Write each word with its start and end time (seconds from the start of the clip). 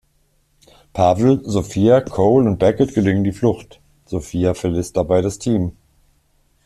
Pavel, 0.93 1.43
Sophia, 1.47 2.01
Cole 2.01 2.47
und 2.49 2.57
Beckett 2.57 2.95
gelingt 2.95 3.23
die 3.23 3.31
Flucht, 3.31 3.79
Sophia 4.07 4.55
verlässt 4.55 4.97
dabei 4.97 5.21
das 5.21 5.37
Team. 5.37 5.73